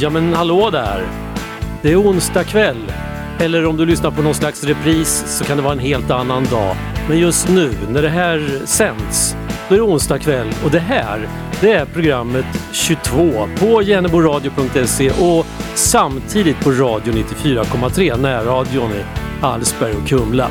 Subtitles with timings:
[0.00, 1.06] Ja men hallå där!
[1.82, 2.92] Det är onsdag kväll.
[3.40, 6.44] Eller om du lyssnar på någon slags repris så kan det vara en helt annan
[6.44, 6.76] dag.
[7.08, 9.36] Men just nu när det här sänds,
[9.68, 11.28] då är det onsdag kväll och det här,
[11.60, 15.46] det är programmet 22 på jenneboradio.se och
[15.78, 19.04] samtidigt på Radio 94,3, närradion i
[19.40, 20.50] Hallsberg och Kumla.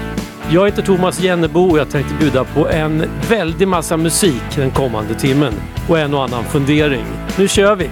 [0.51, 5.15] Jag heter Thomas Jennebo och jag tänkte bjuda på en väldig massa musik den kommande
[5.15, 5.53] timmen
[5.89, 7.05] och en och annan fundering.
[7.37, 7.89] Nu kör vi!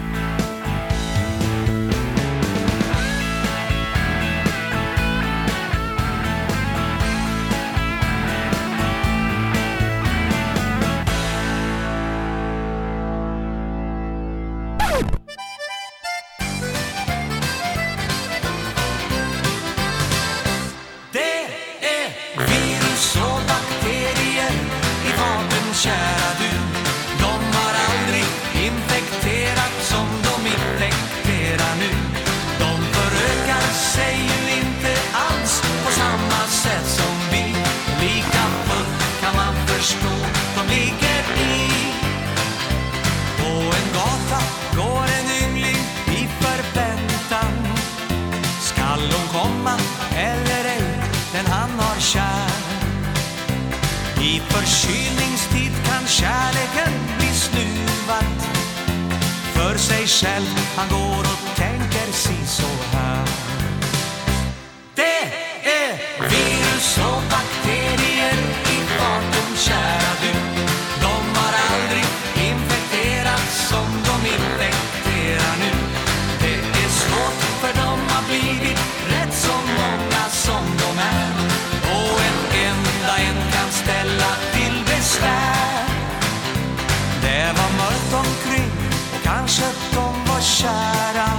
[90.65, 91.29] kära.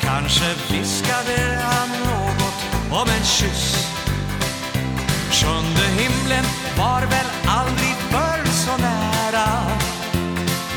[0.00, 2.58] Kanske viskade han något
[2.90, 3.86] om en kyss.
[5.30, 6.44] Sjunde himlen
[6.78, 9.48] var väl aldrig förr så nära.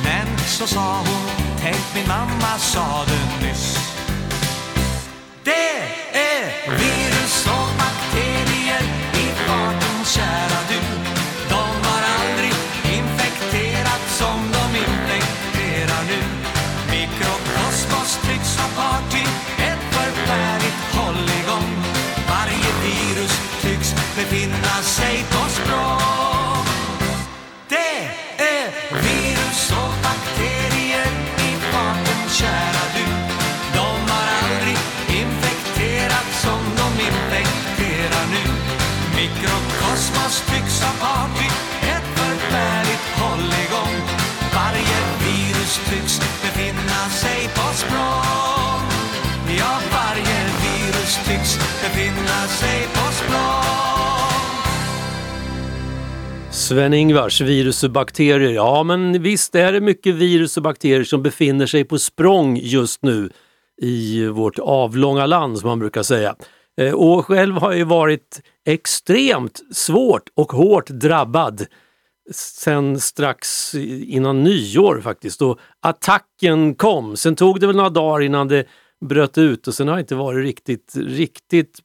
[0.04, 1.30] Men så sa hon,
[1.62, 3.78] tänk min mamma sa det nyss.
[5.44, 5.99] Det
[56.52, 58.52] Sven-Ingvars, virus och bakterier.
[58.52, 63.04] Ja, men visst är det mycket virus och bakterier som befinner sig på språng just
[63.04, 63.30] nu
[63.82, 66.36] i vårt avlånga land som man brukar säga.
[66.82, 71.66] Eh, och själv har jag varit extremt svårt och hårt drabbad
[72.32, 73.76] sen strax
[74.06, 75.40] innan nyår faktiskt.
[75.40, 77.18] då attacken kom.
[77.18, 78.66] Sen tog det väl några dagar innan det
[79.06, 81.80] bröt ut och sen har jag inte varit riktigt, riktigt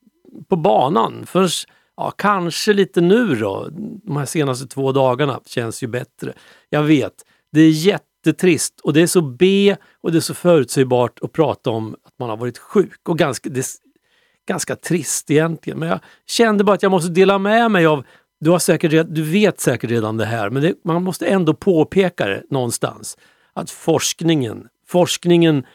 [0.49, 1.27] på banan.
[1.27, 3.69] Först Ja, kanske lite nu då.
[4.05, 6.33] De här senaste två dagarna känns ju bättre.
[6.69, 7.13] Jag vet,
[7.53, 11.71] det är jättetrist och det är så B och det är så förutsägbart att prata
[11.71, 13.09] om att man har varit sjuk.
[13.09, 13.67] Och ganska, det
[14.49, 15.79] ganska trist egentligen.
[15.79, 18.05] Men jag kände bara att jag måste dela med mig av
[18.45, 22.27] du, har säkert, du vet säkert redan det här, men det, man måste ändå påpeka
[22.27, 23.19] det någonstans.
[23.53, 25.67] Att forskningen, forskningen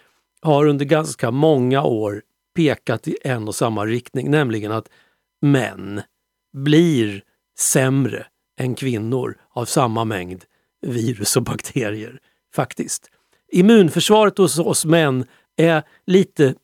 [0.41, 2.21] har under ganska många år
[2.55, 4.89] pekat i en och samma riktning, nämligen att
[5.41, 6.01] män
[6.53, 7.23] blir
[7.59, 8.25] sämre
[8.59, 10.43] än kvinnor av samma mängd
[10.81, 12.19] virus och bakterier.
[12.55, 13.09] Faktiskt.
[13.51, 15.25] Immunförsvaret hos oss män
[15.57, 16.55] är lite,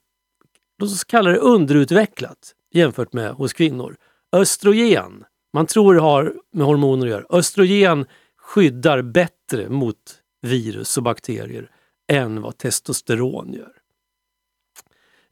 [0.79, 3.95] låt oss kalla det underutvecklat jämfört med hos kvinnor.
[4.31, 5.23] Östrogen,
[5.55, 7.25] man tror det har med hormoner att göra.
[7.29, 8.05] Östrogen
[8.37, 9.97] skyddar bättre mot
[10.41, 11.69] virus och bakterier
[12.11, 13.71] än vad testosteron gör.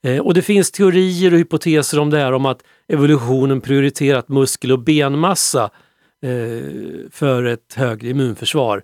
[0.04, 4.72] Eh, och det finns teorier och hypoteser om det här om att evolutionen prioriterat muskel
[4.72, 5.64] och benmassa
[6.22, 8.84] eh, för ett högre immunförsvar.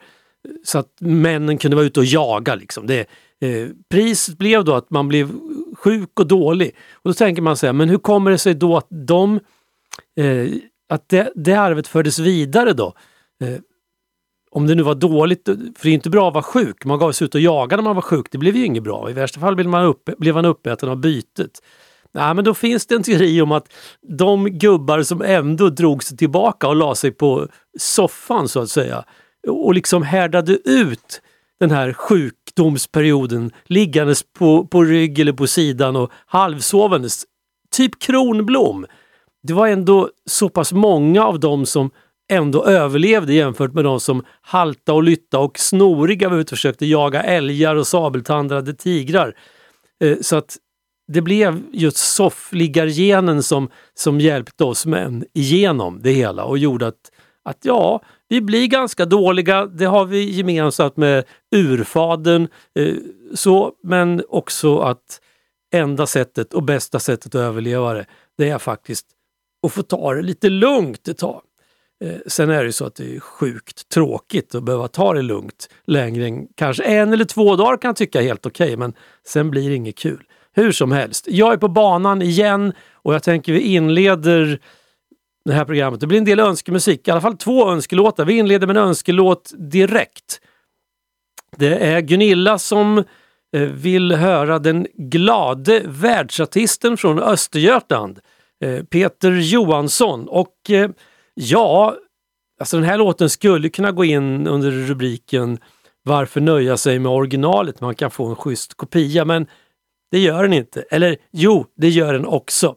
[0.63, 2.55] Så att männen kunde vara ute och jaga.
[2.55, 2.87] Liksom.
[2.87, 2.99] Det,
[3.41, 5.31] eh, priset blev då att man blev
[5.75, 6.75] sjuk och dålig.
[6.93, 9.39] Och Då tänker man sig, men hur kommer det sig då att de
[10.19, 10.49] eh,
[10.89, 12.93] att det, det arvet fördes vidare då?
[13.43, 13.59] Eh,
[14.51, 16.85] om det nu var dåligt, för det är inte bra att vara sjuk.
[16.85, 18.27] Man gav sig ut och jagade när man var sjuk.
[18.31, 19.09] Det blev ju inget bra.
[19.09, 21.61] I värsta fall blev man, upp, blev man uppäten av bytet.
[22.11, 26.17] Nej, men då finns det en teori om att de gubbar som ändå drog sig
[26.17, 27.47] tillbaka och la sig på
[27.79, 29.03] soffan så att säga
[29.47, 31.21] och liksom härdade ut
[31.59, 37.23] den här sjukdomsperioden liggandes på, på rygg eller på sidan och halvsovandes.
[37.71, 38.85] Typ Kronblom.
[39.43, 41.91] Det var ändå så pass många av dem som
[42.31, 46.85] ändå överlevde jämfört med de som halta och lytta och snoriga var ute och försökte
[46.85, 49.35] jaga älgar och sabeltandrade tigrar.
[50.03, 50.57] Eh, så att
[51.07, 57.11] det blev just soffliggargenen som, som hjälpte oss män igenom det hela och gjorde att,
[57.43, 59.65] att ja, vi blir ganska dåliga.
[59.65, 61.23] Det har vi gemensamt med
[61.55, 62.47] urfaden.
[62.75, 62.95] Eh,
[63.33, 65.21] så, men också att
[65.73, 68.05] enda sättet och bästa sättet att överleva det,
[68.37, 69.05] det är faktiskt
[69.63, 71.41] och få ta det lite lugnt ett tag.
[72.03, 75.69] Eh, sen är det så att det är sjukt tråkigt att behöva ta det lugnt
[75.85, 78.93] längre än kanske en eller två dagar kan jag tycka är helt okej, okay, men
[79.27, 80.23] sen blir det inget kul.
[80.51, 84.59] Hur som helst, jag är på banan igen och jag tänker vi inleder
[85.45, 85.99] det här programmet.
[85.99, 88.25] Det blir en del önskemusik, i alla fall två önskelåtar.
[88.25, 90.41] Vi inleder med en önskelåt direkt.
[91.57, 92.97] Det är Gunilla som
[93.55, 98.19] eh, vill höra den glade världsartisten från Östergötland,
[98.63, 100.27] Eh, Peter Johansson.
[100.27, 100.89] Och eh,
[101.33, 101.95] ja,
[102.59, 105.59] alltså den här låten skulle kunna gå in under rubriken
[106.03, 107.81] Varför nöja sig med originalet?
[107.81, 109.47] Man kan få en schysst kopia, men
[110.11, 110.81] det gör den inte.
[110.81, 112.75] Eller jo, det gör den också.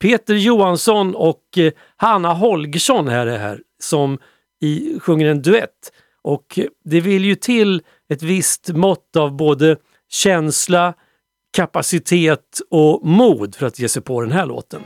[0.00, 4.18] Peter Johansson och eh, Hanna Holgersson här är här som
[4.60, 5.92] i, sjunger en duett.
[6.22, 9.76] Och det vill ju till ett visst mått av både
[10.10, 10.94] känsla,
[11.56, 14.82] kapacitet och mod för att ge sig på den här låten.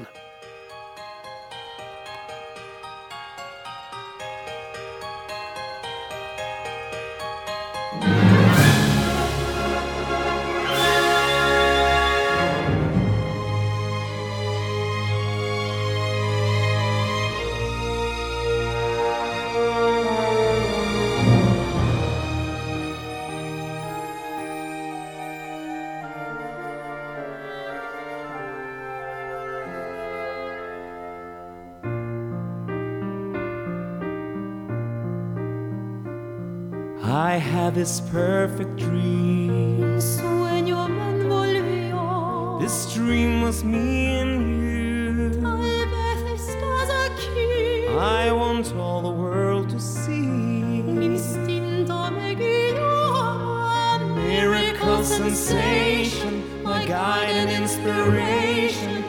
[37.10, 39.98] I have this perfect dream.
[39.98, 42.60] Sueño me envolvió.
[42.60, 45.40] This dream was me and you.
[45.40, 47.88] Tal vez estás aquí.
[47.98, 50.82] I want all the world to Un see.
[51.06, 54.14] instinto me guió.
[54.14, 59.02] Miracle sensation, my guide and inspiration.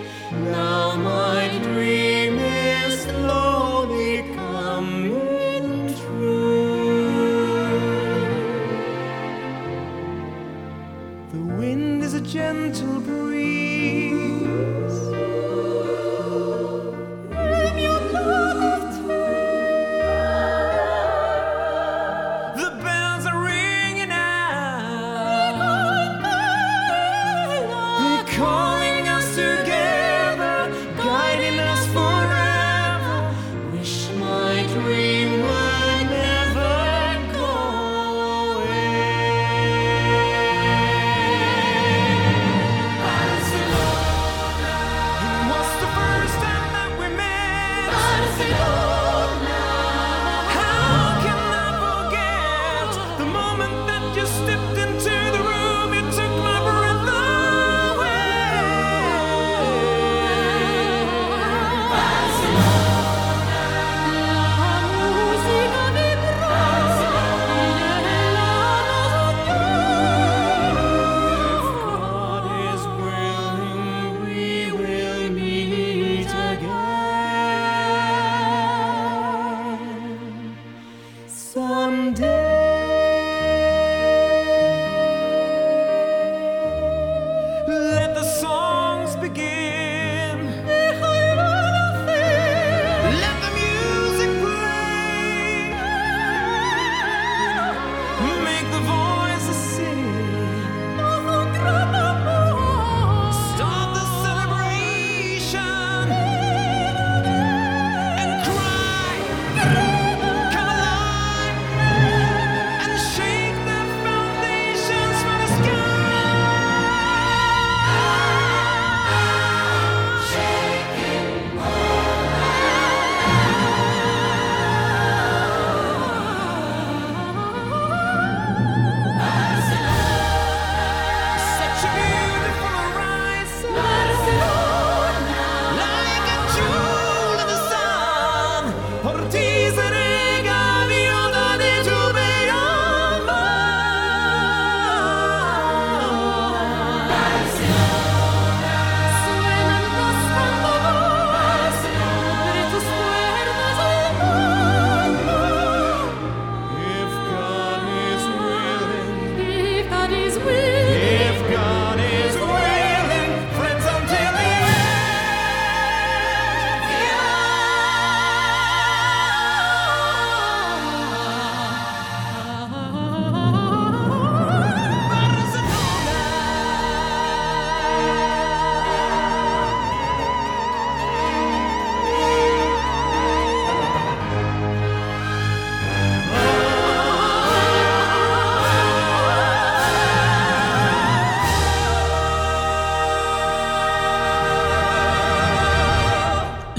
[0.46, 1.99] Now my dream
[12.40, 12.89] gentle
[82.08, 82.49] day.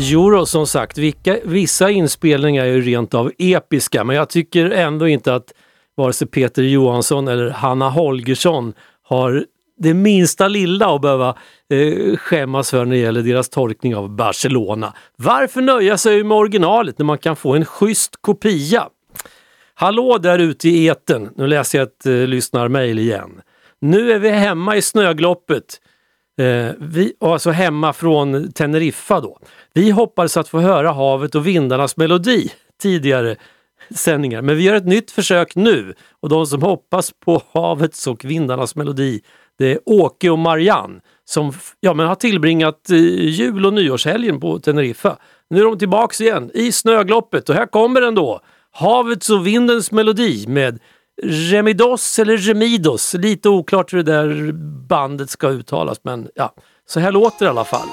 [0.02, 4.70] Jo då, som sagt, vilka, vissa inspelningar är ju rent av episka, men jag tycker
[4.70, 5.52] ändå inte att
[5.96, 9.44] vare sig Peter Johansson eller Hanna Holgersson har
[9.78, 11.36] det minsta lilla att behöva
[11.70, 14.94] eh, skämmas för när det gäller deras tolkning av Barcelona.
[15.16, 18.88] Varför nöja sig med originalet när man kan få en schysst kopia?
[19.74, 21.28] Hallå där ute i eten.
[21.36, 23.30] Nu läser jag ett eh, lyssnarmail igen.
[23.80, 25.80] Nu är vi hemma i snögloppet.
[26.40, 29.38] Eh, vi, alltså hemma från Teneriffa då.
[29.72, 33.36] Vi hoppades att få höra havet och vindarnas melodi tidigare
[33.94, 38.24] sändningar, men vi gör ett nytt försök nu och de som hoppas på havets och
[38.24, 39.20] vindarnas melodi
[39.58, 44.58] det är Åke och Marianne som ja, men har tillbringat eh, jul och nyårshelgen på
[44.58, 45.16] Teneriffa.
[45.50, 48.40] Nu är de tillbaks igen i snögloppet och här kommer den då.
[48.72, 50.78] Havets och vindens melodi med
[51.22, 53.14] Remidos eller Remidos.
[53.14, 54.52] Lite oklart hur det där
[54.88, 56.54] bandet ska uttalas men ja,
[56.86, 57.88] så här låter det i alla fall.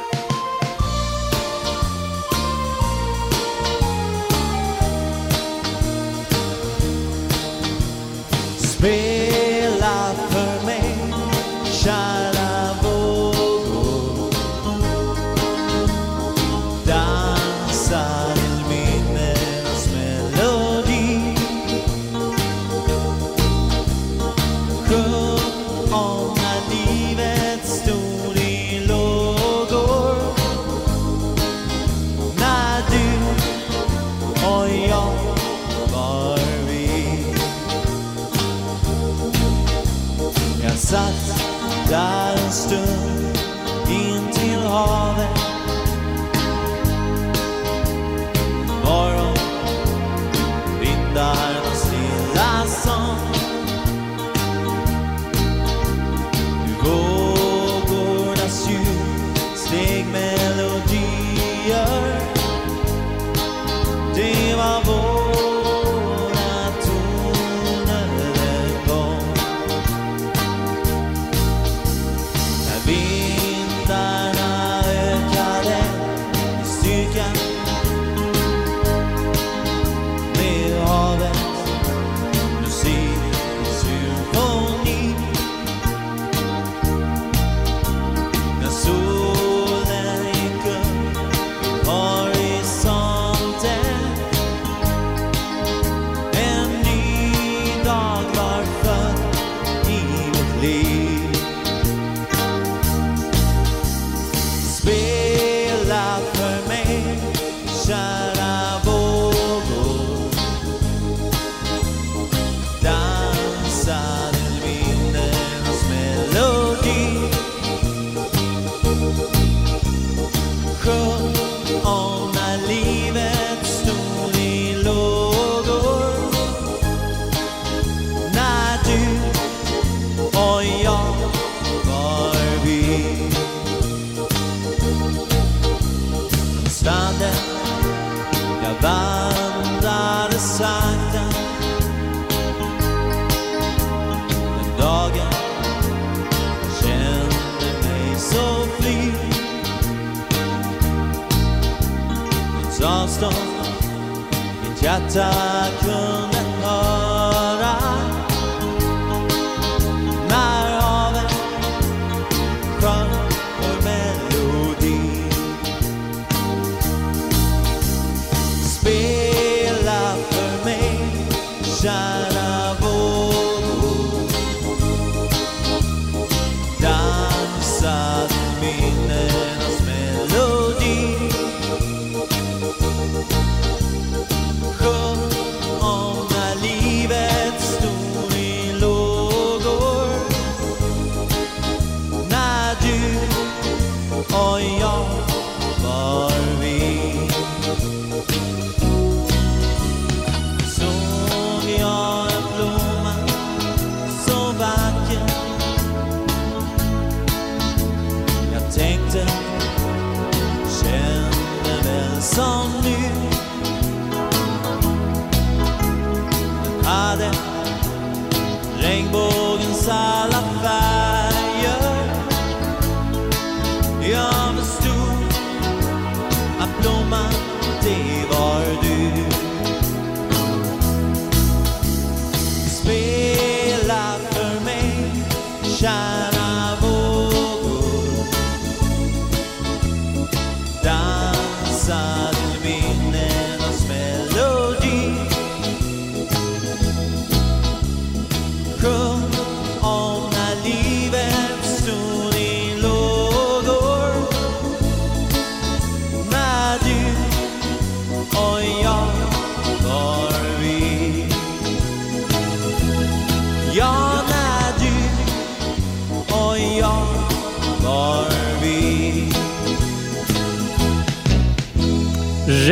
[51.17, 51.66] Vindarnas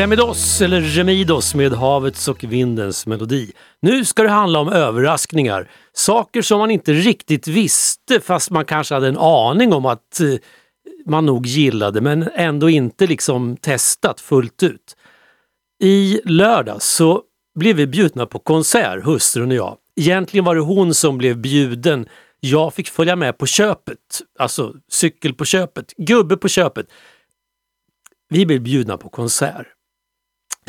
[0.05, 3.51] Remidos eller Remidos med havets och vindens melodi.
[3.81, 5.69] Nu ska det handla om överraskningar.
[5.93, 10.35] Saker som man inte riktigt visste fast man kanske hade en aning om att eh,
[11.05, 14.95] man nog gillade men ändå inte liksom testat fullt ut.
[15.83, 17.21] I lördags så
[17.59, 19.77] blev vi bjudna på konsert, hustrun och jag.
[19.95, 22.07] Egentligen var det hon som blev bjuden.
[22.39, 23.99] Jag fick följa med på köpet,
[24.39, 26.85] alltså cykel på köpet, gubbe på köpet.
[28.29, 29.67] Vi blev bjudna på konsert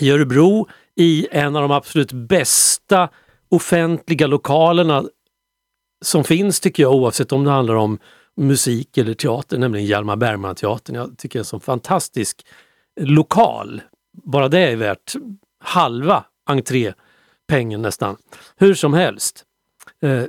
[0.01, 3.09] i Örebro i en av de absolut bästa
[3.49, 5.05] offentliga lokalerna
[6.05, 7.99] som finns tycker jag oavsett om det handlar om
[8.37, 10.97] musik eller teater, nämligen Hjalmar Bergman-teatern.
[10.97, 12.47] Jag tycker det är en sån fantastisk
[13.01, 13.83] lokal.
[14.25, 15.15] Bara det är värt
[15.61, 18.17] halva entrépengen nästan.
[18.57, 19.45] Hur som helst.
[20.03, 20.25] Eh,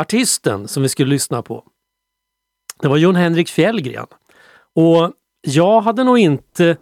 [0.00, 1.64] artisten som vi skulle lyssna på,
[2.80, 4.06] det var Jon Henrik Fjällgren.
[4.74, 6.76] Och jag hade nog inte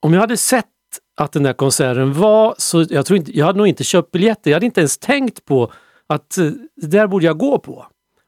[0.00, 0.64] om jag hade sett
[1.16, 4.50] att den där konserten var så, jag tror inte, jag hade nog inte köpt biljetter.
[4.50, 5.72] Jag hade inte ens tänkt på
[6.06, 7.86] att eh, det där borde jag gå på.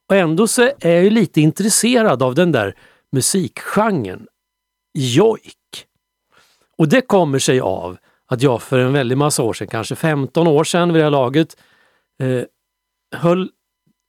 [0.09, 2.75] Och ändå så är jag ju lite intresserad av den där
[3.13, 4.27] musikgenren,
[4.95, 5.87] jojk.
[6.79, 10.47] Och det kommer sig av att jag för en väldig massa år sedan, kanske 15
[10.47, 11.57] år sedan vid det här laget,
[12.23, 12.43] eh,
[13.17, 13.51] höll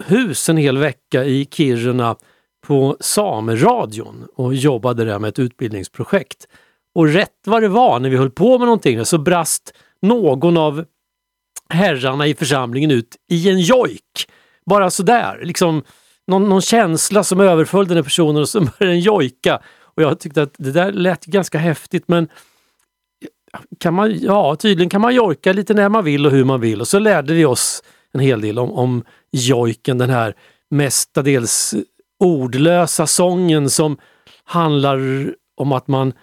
[0.06, 2.16] hus en hel vecka i Kiruna
[2.62, 6.48] på Sameradion och jobbade där med ett utbildningsprojekt.
[6.96, 10.86] Och rätt vad det var när vi höll på med någonting så brast någon av
[11.70, 14.30] herrarna i församlingen ut i en jojk.
[14.66, 15.84] Bara sådär, liksom
[16.28, 19.62] någon, någon känsla som överföll den här personen och så började den jojka.
[19.82, 22.28] Och jag tyckte att det där lät ganska häftigt men
[23.80, 26.82] kan man, ja, tydligen kan man jojka lite när man vill och hur man vill.
[26.82, 30.36] Och så lärde vi oss en hel del om, om jojken, den här
[30.70, 31.76] mestadels
[32.20, 33.98] ordlösa sången som
[34.44, 35.00] handlar
[35.56, 36.14] om att man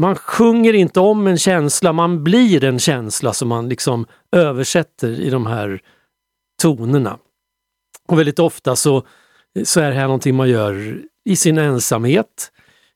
[0.00, 5.30] man sjunger inte om en känsla, man blir en känsla som man liksom översätter i
[5.30, 5.80] de här
[6.62, 7.18] tonerna.
[8.08, 9.06] Och väldigt ofta så,
[9.64, 12.52] så är det här någonting man gör i sin ensamhet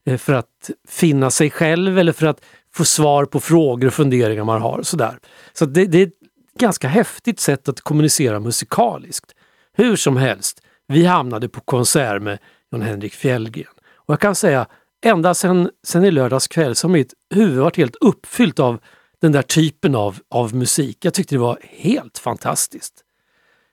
[0.07, 2.41] eh, för att finna sig själv eller för att
[2.75, 4.83] få svar på frågor och funderingar man har.
[4.83, 5.19] Sådär.
[5.53, 9.33] Så det, det är ett ganska häftigt sätt att kommunicera musikaliskt.
[9.73, 12.39] Hur som helst, vi hamnade på konsert med
[12.73, 13.75] John Henrik Fjällgren.
[14.07, 14.67] Och jag kan säga
[15.05, 18.81] ända sen, sen i lördags kväll så har mitt huvud varit helt uppfyllt av
[19.21, 21.05] den där typen av, av musik.
[21.05, 22.95] Jag tyckte det var helt fantastiskt.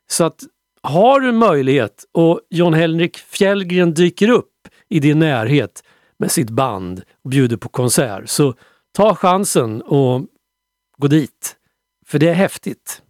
[0.10, 0.44] Så att
[0.84, 5.84] har du möjlighet och John Henrik Fjällgren dyker upp i din närhet
[6.20, 8.54] med sitt band och bjuder på konsert, så
[8.91, 10.26] ta chansen och
[10.98, 11.56] gå dit.
[12.06, 13.02] För det är häftigt.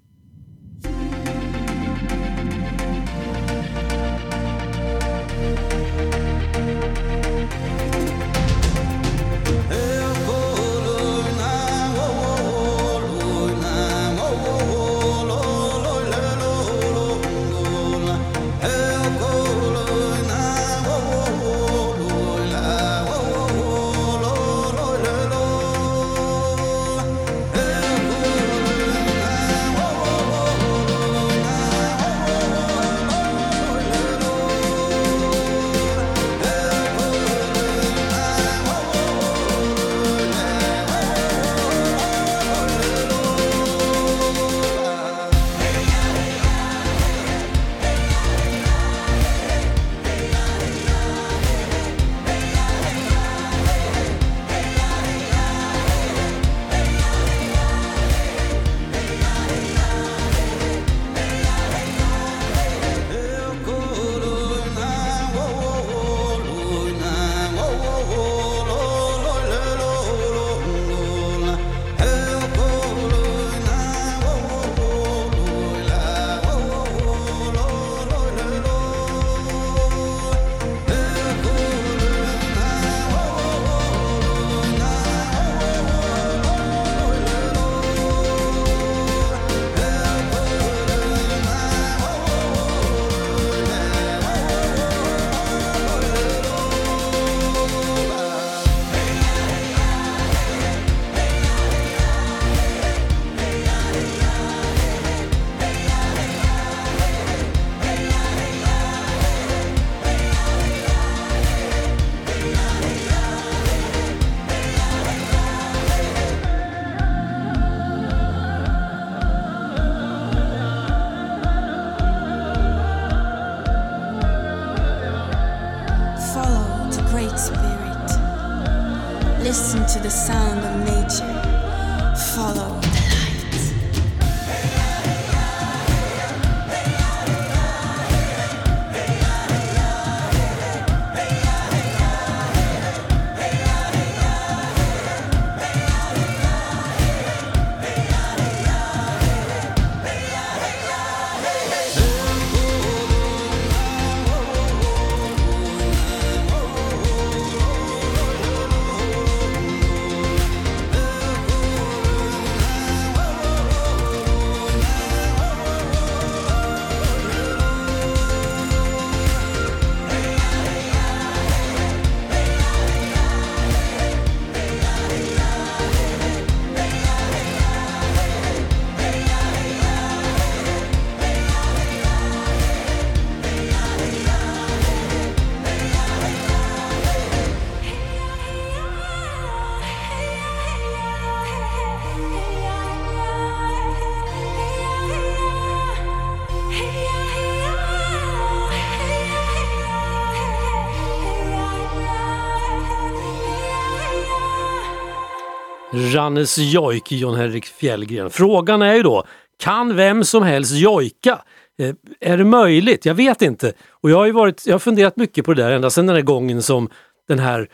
[206.02, 208.30] Rannes jojk, John Henrik Fjällgren.
[208.30, 209.24] Frågan är ju då,
[209.60, 211.42] kan vem som helst jojka?
[211.80, 213.06] Eh, är det möjligt?
[213.06, 213.74] Jag vet inte.
[213.90, 216.16] Och jag har, ju varit, jag har funderat mycket på det där ända sedan den
[216.16, 216.90] här gången som
[217.28, 217.68] den här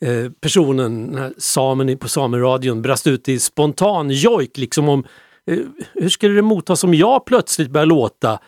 [0.00, 4.58] eh, personen, den här samen på Sameradion brast ut i spontan jojk.
[4.58, 5.04] Liksom om,
[5.50, 5.58] eh,
[5.94, 8.38] hur skulle det mottas om jag plötsligt börjar låta?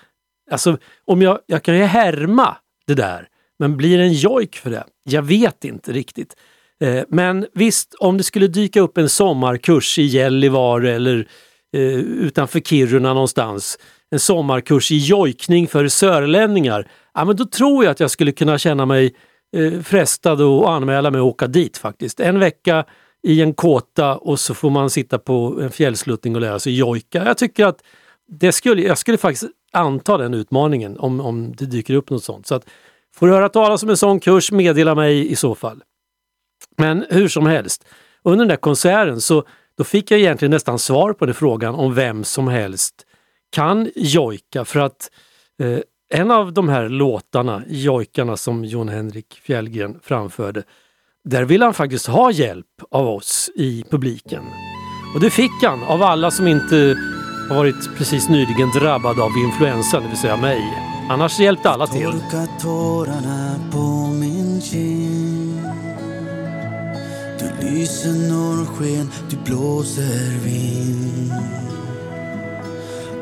[0.51, 4.71] Alltså, om jag, jag kan ju härma det där, men blir det en jojk för
[4.71, 4.85] det?
[5.05, 6.37] Jag vet inte riktigt.
[6.85, 11.29] Eh, men visst, om det skulle dyka upp en sommarkurs i Gällivare eller
[11.73, 13.79] eh, utanför Kiruna någonstans,
[14.11, 18.59] en sommarkurs i jojkning för sörlänningar, ja, men då tror jag att jag skulle kunna
[18.59, 19.15] känna mig
[19.57, 22.21] eh, frestad att anmäla mig och åka dit faktiskt.
[22.21, 22.85] En vecka
[23.23, 27.25] i en kåta och så får man sitta på en fjällsluttning och lära sig jojka.
[27.25, 27.83] Jag tycker att
[28.29, 32.47] det skulle, jag skulle faktiskt anta den utmaningen om, om det dyker upp något sånt.
[32.47, 32.67] Så att,
[33.15, 35.83] får du höra talas om en sån kurs, meddela mig i så fall.
[36.77, 37.85] Men hur som helst,
[38.25, 39.45] under den där konserten så
[39.79, 42.95] då fick jag egentligen nästan svar på den frågan om vem som helst
[43.53, 45.11] kan jojka för att
[45.63, 45.79] eh,
[46.11, 50.63] en av de här låtarna, jojkarna som Jon Henrik Fjällgren framförde,
[51.25, 54.43] där ville han faktiskt ha hjälp av oss i publiken.
[55.15, 56.97] Och det fick han av alla som inte
[57.49, 60.61] har varit precis nyligen drabbade av influensan, det vill säga mig.
[61.11, 62.13] Annars hjälpte alla till.
[67.39, 71.33] Du lyser norrsken, du blåser vind.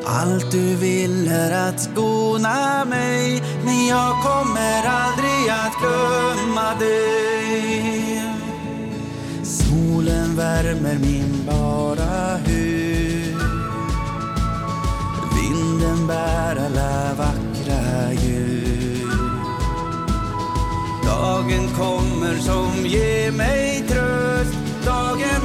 [0.05, 8.21] Allt du vill är att skona mig Men jag kommer aldrig att glömma dig.
[9.43, 13.35] Solen värmer min bara hud.
[15.35, 19.09] Vinden bär alla vackra ljud.
[21.05, 23.74] Dagen kommer som ger mig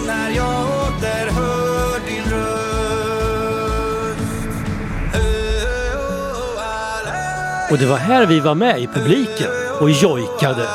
[0.07, 2.61] när jag åter hör din röst
[7.71, 9.49] Och det var här vi var med i publiken
[9.81, 10.67] och jojkade.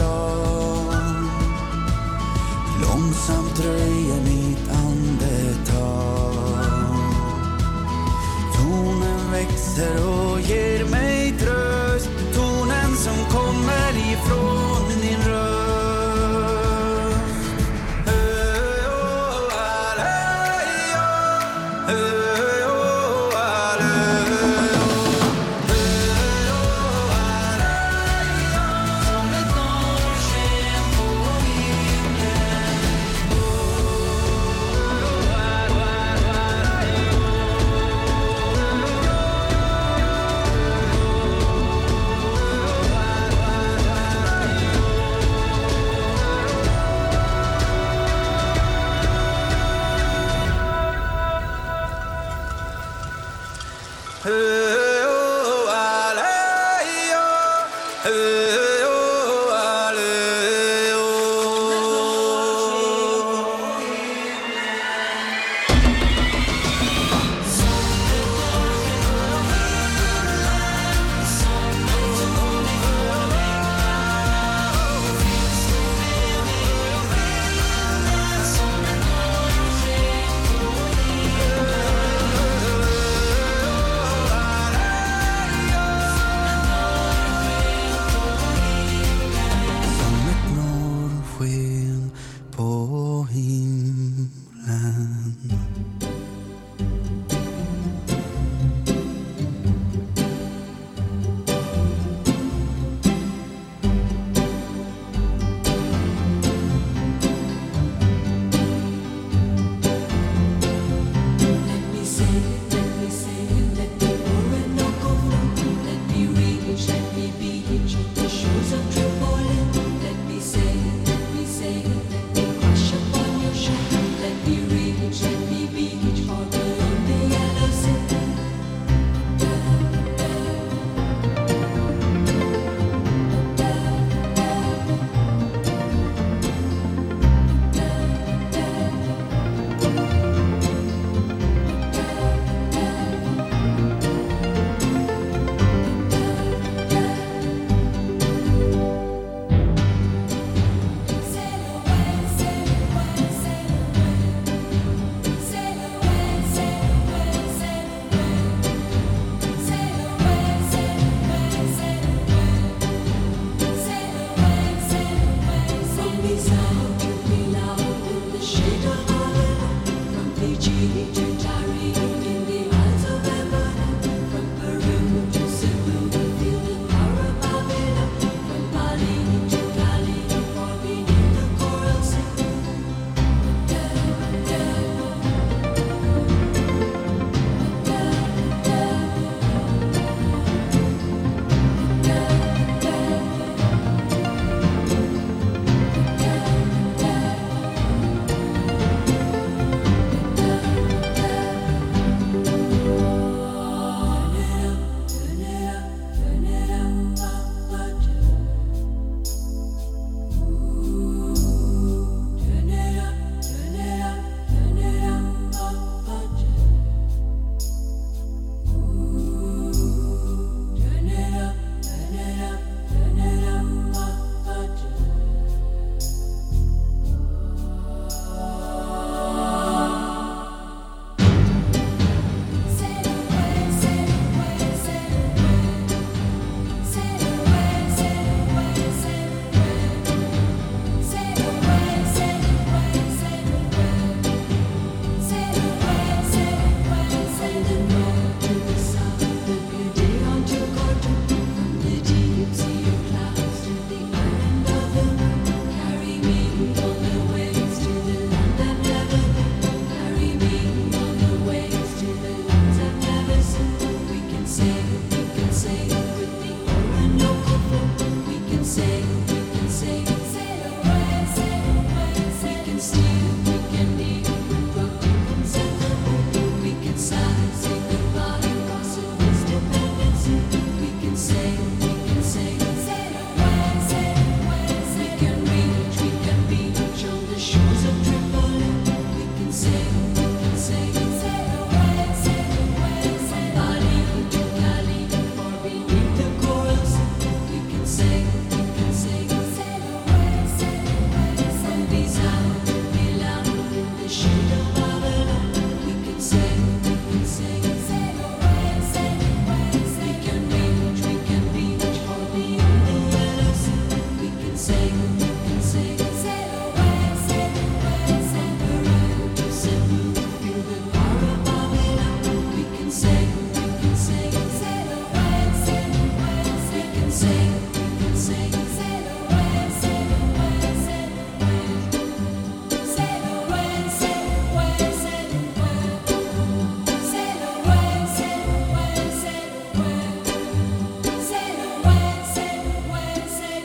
[0.00, 1.04] Hjärtas
[2.82, 6.34] Långsamt dröjer mitt andetag.
[8.56, 10.09] Tonen växer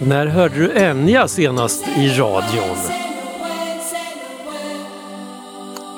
[0.08, 2.78] När hörde du Enya senast i radion?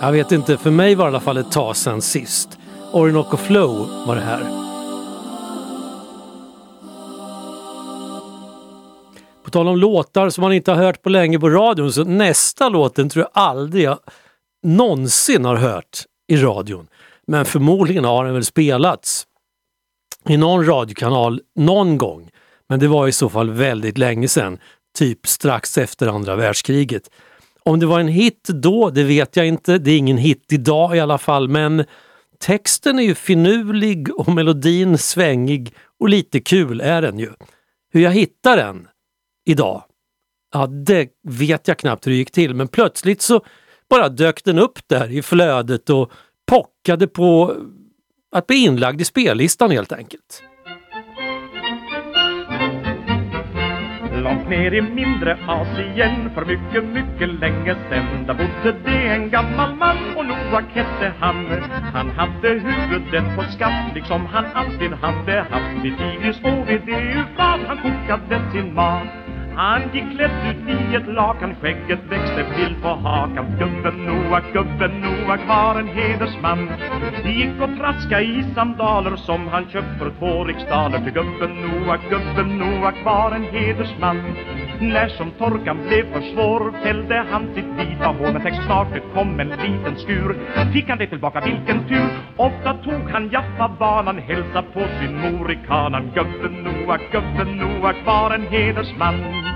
[0.02, 2.58] Jag vet inte, för mig var det i alla fall ett tag sedan sist.
[2.94, 4.40] Orinoco Flow var det här.
[9.44, 12.70] På tal om låtar som man inte har hört på länge på radion så nästa
[12.70, 14.00] låten tror jag aldrig jag
[14.64, 16.88] någonsin har hört i radion.
[17.28, 19.28] Men förmodligen har den väl spelats
[20.30, 22.30] i någon radiokanal någon gång.
[22.70, 24.58] Men det var i så fall väldigt länge sedan,
[24.98, 27.10] typ strax efter andra världskriget.
[27.64, 29.78] Om det var en hit då, det vet jag inte.
[29.78, 31.86] Det är ingen hit idag i alla fall, men
[32.40, 37.32] texten är ju finurlig och melodin svängig och lite kul är den ju.
[37.94, 38.88] Hur jag hittar den
[39.46, 39.84] idag,
[40.54, 43.46] ja det vet jag knappt hur det gick till, men plötsligt så
[43.90, 46.12] bara dök den upp där i flödet och
[46.46, 47.56] pockade på
[48.32, 50.44] att bli inlagd i spellistan helt enkelt.
[54.24, 56.30] Långt ner i mindre Asien.
[56.34, 59.98] För mycket, mycket länge sen Där bodde det en gammal man.
[60.16, 61.48] Och Noak hette han.
[61.94, 65.84] Han hade huvudet på skaft liksom han alltid hade haft.
[65.84, 69.27] Vid Tigris och vid Eufrat han kokade sin mat
[69.58, 73.46] han gick klädd ut i ett lakan, skägget växte till på hakan.
[73.60, 76.70] Gubben Noak, gubben Noak var en hedersman.
[77.26, 81.00] Gick och traska i sandaler som han köpt för två riksdaler.
[81.00, 84.22] Till gubben Noak, gubben Noak var en hedersman.
[84.80, 88.34] När som torkan blev för svår fällde han sitt vita hår.
[88.34, 90.38] Men tänk snart det kom en liten skur.
[90.74, 92.10] Fick han det tillbaka, vilken tur.
[92.36, 96.12] Ofta tog han Jaffa-banan, hälsa på sin mor i kanan.
[96.16, 99.47] Gubben Noak, gubben Noak var en hedersman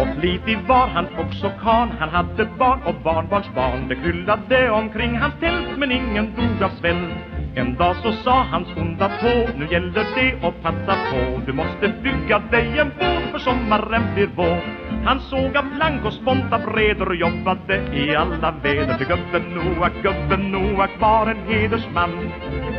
[0.00, 1.90] och flitig var han också kan.
[1.98, 7.37] Han hade barn och barnbarnsbarn Det kryllade omkring hans tält Men ingen dog av svält
[7.54, 11.40] en dag så sa hans onda tå Nu gäller det att passa på.
[11.46, 14.60] Du måste bygga dig en båt För sommaren blir vår.
[15.04, 18.98] Han såg av plank och sponta breder och jobbade i alla väder.
[18.98, 22.32] Till gubben Noak, gubben Noak var en hedersman.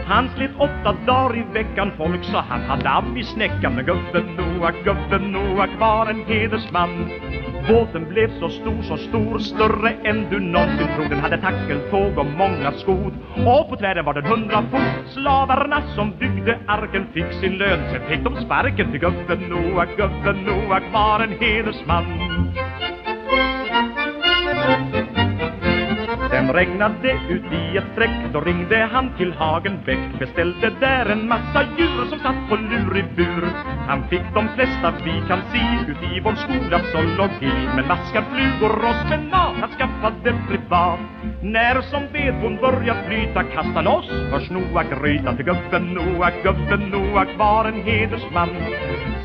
[0.06, 3.76] Han slet åtta dagar i veckan Folk sa han hade av i snäckan.
[3.76, 7.10] Men gubben Noak, gubben Noak var en hedersman.
[7.68, 11.10] Båten blev så stor, så stor, större än du någonsin tror.
[11.10, 13.14] Den hade tackeltåg och många skod.
[13.36, 14.82] Och på tvären var den hundra av
[15.14, 17.80] Slavarna som byggde arken fick sin lön.
[17.92, 22.06] Sen fick de sparken till gubben Noak, gubben Noak var en hedersman.
[26.50, 28.34] Sen regnade ut i ett streck.
[28.34, 33.04] Då ringde han till Hagenbäck Beställde där en massa djur som satt på lur i
[33.16, 33.50] bur.
[33.88, 37.54] Han fick de flesta vi kan se Ut i vår skola zoologi.
[37.76, 41.00] Men maskar, flugor och spenat Han skaffade privat.
[41.42, 44.10] När som vedbon börjar flyta Kasta loss.
[44.32, 48.50] Hörs Noak gryta Till gubben Noak, gubben Noak var en hedersman.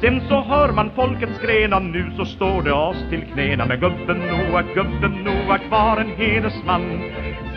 [0.05, 3.65] Sen så hör man folket skrena Nu så står det oss till knäna.
[3.65, 6.83] Med gubben Noak, gubben Noak var en hedersman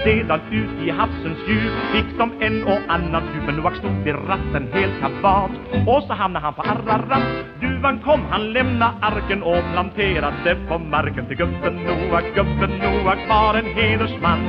[0.03, 3.23] sedan ut i havsens djup Fick de en och annan.
[3.33, 5.51] Djup Men Noak stod vid ratten helt kavat
[5.87, 7.23] Och så hamnade han på Ararat.
[7.61, 11.25] Duvan kom, han lämna arken och planterade på marken.
[11.25, 14.39] Till gubben Noak, gubben Noak var en hedersman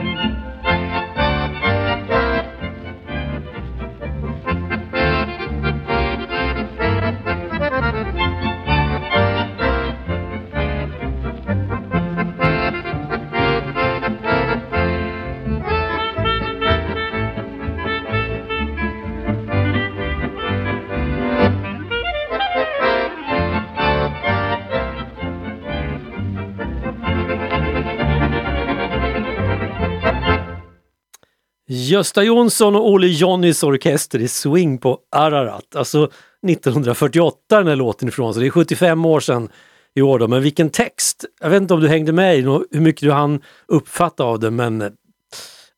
[31.88, 35.76] Gösta Jonsson och Olle Johnnys orkester i Swing på Ararat.
[35.76, 36.10] Alltså
[36.48, 39.48] 1948 den här låten ifrån, så det är 75 år sedan
[39.94, 40.18] i år.
[40.18, 40.28] Då.
[40.28, 41.24] Men vilken text!
[41.40, 44.50] Jag vet inte om du hängde med i hur mycket du hann uppfatta av det
[44.50, 44.80] men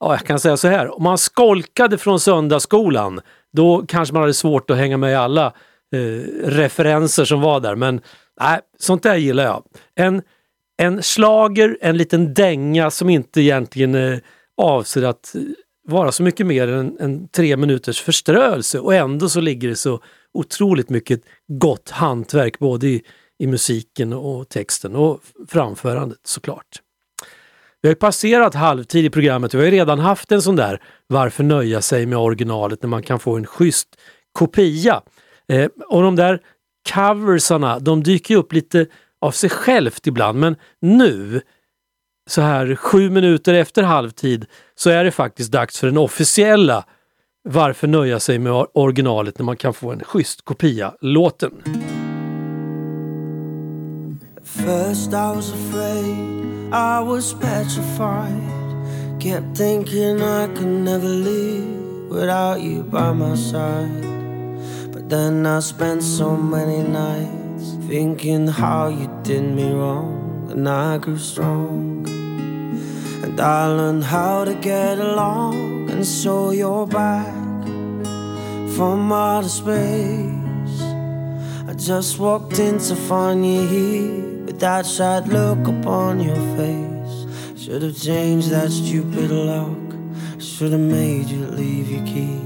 [0.01, 0.97] ja, jag kan säga så här.
[0.97, 3.21] Om man skolkade från söndagsskolan
[3.53, 5.47] då kanske man hade svårt att hänga med i alla
[5.93, 7.75] eh, referenser som var där.
[7.75, 8.01] Men
[8.41, 9.65] nej, sånt där gillar jag.
[9.95, 10.23] En,
[10.77, 14.19] en slager, en liten dänga som inte egentligen eh,
[14.57, 15.41] avser att eh,
[15.91, 20.01] vara så mycket mer än än tre minuters förströelse och ändå så ligger det så
[20.33, 23.03] otroligt mycket gott hantverk både i,
[23.39, 26.81] i musiken och texten och framförandet såklart.
[27.83, 30.57] Vi har ju passerat halvtid i programmet och vi har ju redan haft en sån
[30.57, 33.89] där Varför nöja sig med originalet när man kan få en schysst
[34.33, 35.03] kopia?
[35.49, 36.41] Eh, och de där
[36.95, 38.87] coversarna, de dyker ju upp lite
[39.21, 41.41] av sig självt ibland men nu
[42.31, 46.85] så här sju minuter efter halvtid så är det faktiskt dags för den officiella
[47.43, 51.53] Varför nöja sig med originalet när man kan få en schysst kopia-låten.
[54.45, 56.17] First I was afraid,
[56.73, 58.61] I was petrified.
[59.21, 64.05] Kept thinking I could never live without you by my side.
[64.93, 70.99] But then I spent so many nights thinking how you did me wrong, and I
[70.99, 72.07] grew strong.
[73.23, 77.35] And I learned how to get along, and so you're back
[78.75, 80.83] from outer space.
[81.69, 87.63] I just walked in to find you here with that sad look upon your face.
[87.63, 89.79] Should have changed that stupid lock.
[90.41, 92.41] Should have made you leave your key.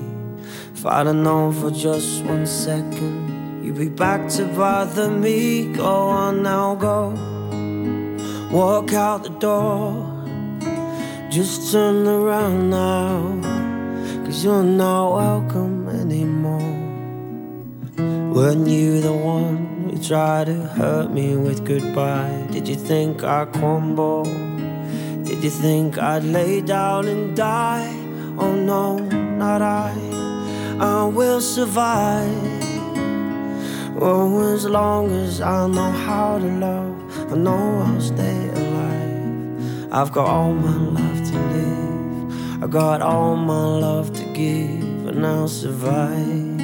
[0.75, 5.73] If I'd have known for just one second, you'd be back to bother me.
[5.73, 7.34] Go on now, go.
[8.55, 9.91] Walk out the door.
[11.29, 13.41] Just turn around now.
[14.25, 16.73] Cause you're not welcome anymore.
[18.33, 22.47] Weren't you the one who tried to hurt me with goodbye?
[22.53, 24.23] Did you think I'd crumble?
[25.25, 27.93] Did you think I'd lay down and die?
[28.39, 29.91] Oh no, not I.
[30.79, 32.31] I will survive.
[34.01, 38.44] Oh, as long as I know how to love, I know I'll stay.
[39.97, 42.65] I've got all my life to live.
[42.65, 46.61] I got all my love to give, and I'll survive.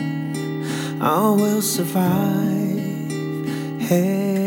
[1.01, 2.81] I will survive.
[3.79, 4.40] Hey.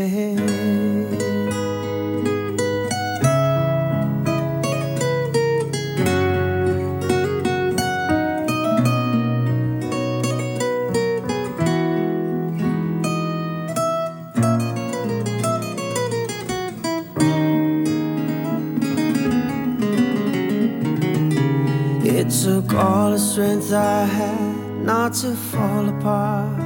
[23.33, 26.61] Strength I had not to fall apart.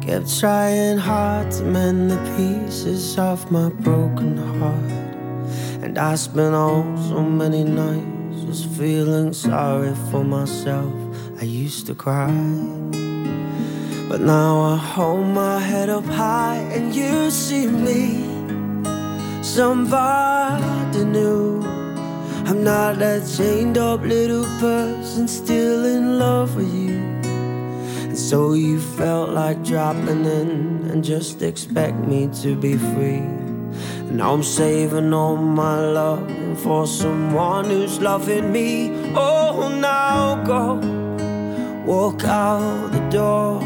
[0.00, 4.90] Kept trying hard to mend the pieces of my broken heart.
[5.84, 10.94] And I spent all so many nights just feeling sorry for myself.
[11.42, 12.32] I used to cry.
[14.08, 18.24] But now I hold my head up high and you see me.
[19.42, 21.62] Somebody new.
[22.48, 26.98] I'm not that chained up little person still in love with you.
[28.08, 33.24] And so you felt like dropping in and just expect me to be free.
[34.06, 38.90] And now I'm saving all my love for someone who's loving me.
[39.16, 40.74] Oh, now go
[41.84, 43.60] walk out the door.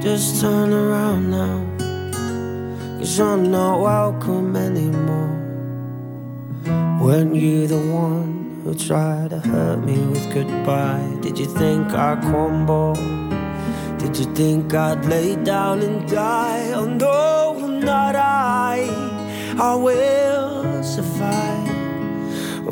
[0.00, 2.98] Just turn around now.
[2.98, 5.34] Cause I'm not welcome anymore.
[7.00, 8.35] Weren't you the one
[8.66, 11.16] who tried to hurt me with goodbye?
[11.20, 12.94] Did you think I'd crumble?
[13.96, 16.72] Did you think I'd lay down and die?
[16.72, 18.88] Oh no, not I.
[19.56, 21.68] I will survive.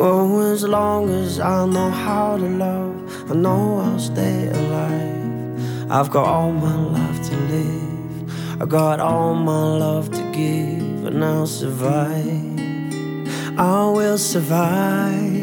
[0.01, 5.93] Oh, as long as I know how to love, I know I'll stay alive.
[5.93, 8.63] I've got all my life to live.
[8.63, 12.59] I got all my love to give, and I'll survive.
[13.57, 15.34] I will survive.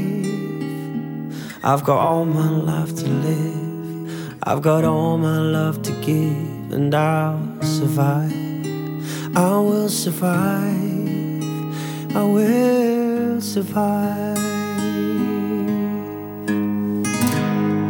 [1.64, 4.10] I've got all my life to live.
[4.42, 8.34] I've got all my love to give, and I'll survive.
[9.36, 11.44] I will survive.
[12.16, 14.42] I will survive.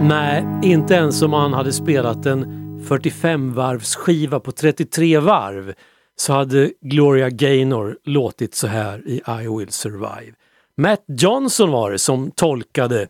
[0.01, 2.45] Nej, inte ens om han hade spelat en
[2.81, 5.73] 45-varvsskiva på 33 varv
[6.15, 10.33] så hade Gloria Gaynor låtit så här i I will survive.
[10.77, 13.07] Matt Johnson var det som tolkade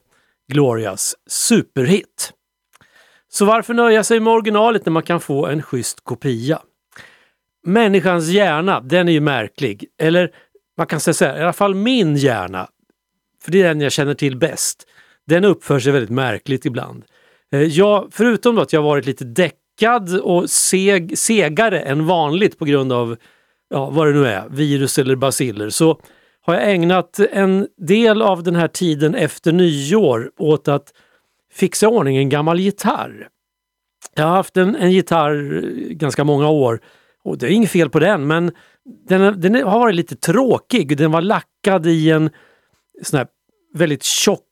[0.52, 2.34] Glorias superhit.
[3.30, 6.62] Så varför nöja sig med originalet när man kan få en schysst kopia?
[7.64, 9.86] människans hjärna, den är ju märklig.
[9.98, 10.32] Eller
[10.78, 12.68] man kan säga så här, i alla fall min hjärna,
[13.44, 14.88] för det är den jag känner till bäst,
[15.28, 17.04] den uppför sig väldigt märkligt ibland.
[17.52, 22.66] Eh, jag, förutom då att jag varit lite däckad och seg, segare än vanligt på
[22.66, 23.18] grund av
[23.70, 26.02] ja, vad det nu är, virus eller basiller, så
[26.42, 30.94] har jag ägnat en del av den här tiden efter nyår åt att
[31.54, 33.28] fixa i ordning en gammal gitarr.
[34.16, 36.82] Jag har haft en, en gitarr eh, ganska många år
[37.24, 38.52] och det är inget fel på den men
[39.08, 40.98] den, den har varit lite tråkig.
[40.98, 42.30] Den var lackad i en
[43.04, 43.28] sån här
[43.74, 44.48] väldigt tjock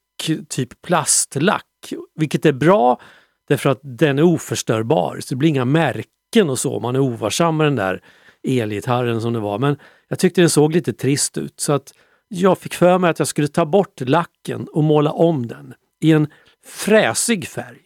[0.49, 1.93] typ plastlack.
[2.15, 3.01] Vilket är bra
[3.47, 5.19] därför att den är oförstörbar.
[5.19, 8.01] Så det blir inga märken och så om man är ovarsam med den där
[8.43, 9.59] elgitarren som det var.
[9.59, 9.77] Men
[10.07, 11.93] jag tyckte den såg lite trist ut så att
[12.27, 16.11] jag fick för mig att jag skulle ta bort lacken och måla om den i
[16.11, 16.27] en
[16.65, 17.81] fräsig färg.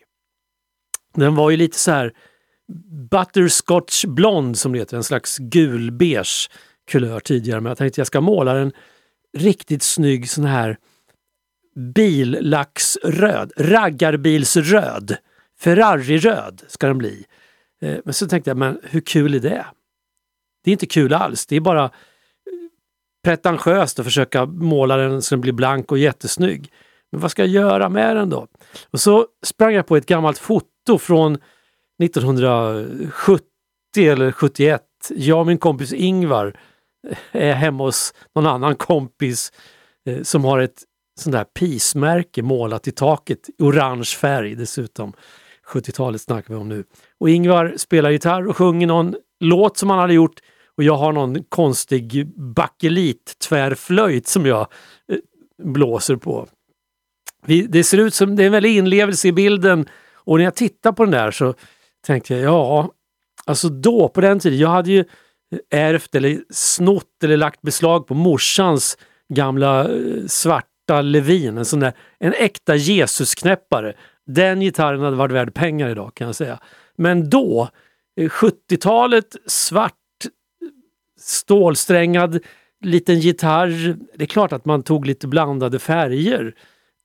[1.15, 2.13] Den var ju lite så här
[3.11, 6.49] butterscotch blond som det heter, en slags gulbeige
[6.87, 7.61] kulör tidigare.
[7.61, 8.71] Men jag tänkte jag ska måla den
[9.37, 10.77] riktigt snygg sån här
[11.75, 15.17] billacksröd, raggarbilsröd,
[15.59, 17.25] Ferrari-röd ska den bli.
[17.81, 19.65] Eh, men så tänkte jag, men hur kul är det?
[20.63, 21.89] Det är inte kul alls, det är bara eh,
[23.23, 26.71] pretentiöst att försöka måla den så den blir blank och jättesnygg.
[27.11, 28.47] Men vad ska jag göra med den då?
[28.91, 31.37] Och så sprang jag på ett gammalt foto från
[32.03, 33.45] 1970
[33.97, 34.81] eller 71.
[35.09, 36.57] Jag och min kompis Ingvar
[37.07, 39.51] eh, är hemma hos någon annan kompis
[40.05, 40.83] eh, som har ett
[41.19, 45.13] sånt där pismärke målat i taket, i orange färg dessutom.
[45.67, 46.83] 70-talet snackar vi om nu.
[47.19, 50.39] Och Ingvar spelar gitarr och sjunger någon låt som han hade gjort
[50.77, 54.67] och jag har någon konstig bakelit tvärflöjt som jag
[55.11, 55.17] eh,
[55.63, 56.47] blåser på.
[57.45, 60.55] Vi, det ser ut som det är en väldig inlevelse i bilden och när jag
[60.55, 61.53] tittar på den där så
[62.05, 62.91] tänkte jag, ja,
[63.45, 65.05] alltså då på den tiden, jag hade ju
[65.71, 68.97] ärvt eller snott eller lagt beslag på morsans
[69.33, 73.93] gamla eh, svarta Levin, en sån där, en äkta Jesusknäppare.
[74.25, 76.59] Den gitarren hade varit värd pengar idag kan jag säga.
[76.97, 77.69] Men då,
[78.19, 79.93] eh, 70-talet, svart,
[81.23, 82.39] stålsträngad
[82.81, 83.97] liten gitarr.
[84.15, 86.55] Det är klart att man tog lite blandade färger.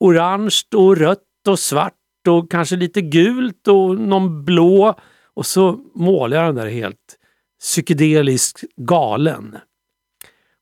[0.01, 1.95] Orange och rött och svart
[2.29, 4.95] och kanske lite gult och någon blå.
[5.35, 7.19] Och så målade jag den där helt
[7.61, 9.57] psykedeliskt galen.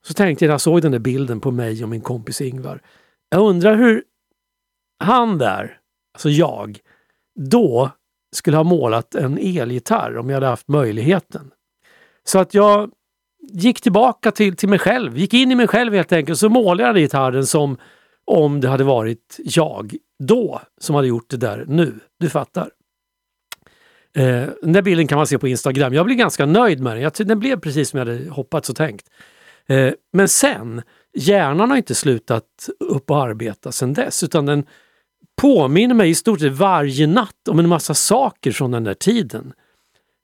[0.05, 2.81] Så tänkte jag när jag såg den där bilden på mig och min kompis Ingvar.
[3.29, 4.03] Jag undrar hur
[4.99, 5.79] han där,
[6.13, 6.79] alltså jag,
[7.39, 7.91] då
[8.35, 11.51] skulle ha målat en elgitarr om jag hade haft möjligheten.
[12.23, 12.91] Så att jag
[13.39, 16.89] gick tillbaka till, till mig själv, gick in i mig själv helt enkelt, så målade
[16.89, 17.77] jag gitarren som
[18.25, 21.99] om det hade varit jag då som hade gjort det där nu.
[22.19, 22.69] Du fattar.
[24.15, 25.93] Eh, den där bilden kan man se på Instagram.
[25.93, 27.03] Jag blev ganska nöjd med den.
[27.03, 29.09] Jag, den blev precis som jag hade hoppats och tänkt.
[29.67, 30.81] Eh, men sen,
[31.13, 34.65] hjärnan har inte slutat upp och arbeta sen dess utan den
[35.41, 39.53] påminner mig i stort sett varje natt om en massa saker från den där tiden.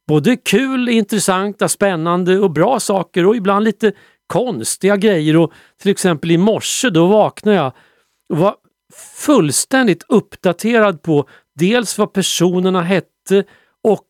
[0.07, 3.91] Både kul, intressanta, spännande och bra saker och ibland lite
[4.27, 5.37] konstiga grejer.
[5.37, 5.51] Och
[5.81, 7.73] till exempel i morse då vaknade jag
[8.29, 8.55] och var
[9.17, 13.43] fullständigt uppdaterad på dels vad personerna hette
[13.83, 14.07] och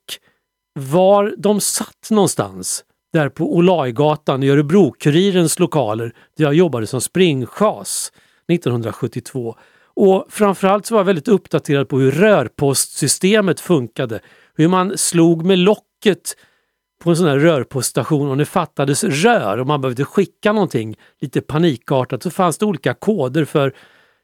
[0.79, 2.83] var de satt någonstans.
[3.13, 8.11] Där på Olaigatan i Örebro-Kurirens lokaler där jag jobbade som springchas
[8.51, 9.55] 1972.
[9.95, 14.19] Och framförallt så var jag väldigt uppdaterad på hur rörpostsystemet funkade.
[14.57, 16.35] Hur man slog med locket
[17.03, 21.41] på en sån här rörpoststation och det fattades rör och man behövde skicka någonting lite
[21.41, 23.73] panikartat så fanns det olika koder för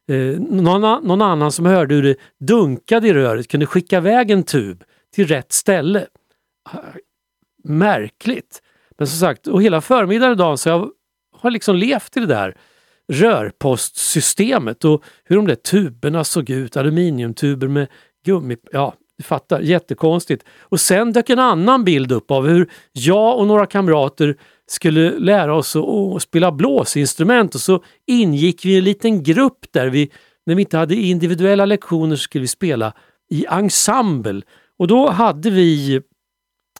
[0.07, 4.43] eh, någon, någon annan som hörde hur det dunkade i röret kunde skicka iväg en
[4.43, 4.83] tub
[5.15, 6.07] till rätt ställe.
[7.63, 8.61] Märkligt!
[8.97, 10.89] Men som sagt, och hela förmiddagen idag så jag
[11.37, 12.57] har liksom levt i det där
[13.11, 17.87] rörpostsystemet och hur de där tuberna såg ut, aluminiumtuber med
[18.25, 18.57] gummi...
[18.71, 20.45] Ja, du fattar, jättekonstigt.
[20.61, 24.35] Och sen dök en annan bild upp av hur jag och några kamrater
[24.67, 29.87] skulle lära oss att, spela blåsinstrument och så ingick vi i en liten grupp där
[29.87, 30.11] vi,
[30.45, 32.93] när vi inte hade individuella lektioner skulle vi spela
[33.29, 34.41] i ensemble.
[34.77, 36.01] Och då hade vi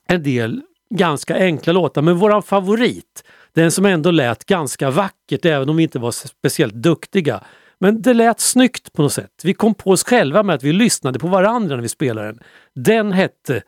[0.08, 0.62] en del
[0.96, 3.24] ganska enkla låtar, men våran favorit,
[3.54, 7.44] den som ändå lät ganska vackert även om vi inte var speciellt duktiga.
[7.82, 9.32] Men det lät snyggt på något sätt.
[9.44, 12.40] Vi kom på oss själva med att vi lyssnade på varandra när vi spelade den.
[12.76, 13.62] Den hette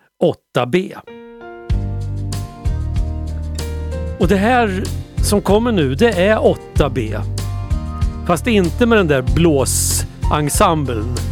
[0.55, 0.97] 8B.
[4.19, 4.83] Och det här
[5.23, 7.21] som kommer nu, det är 8B.
[8.27, 11.30] Fast inte med den där blåsensemblen.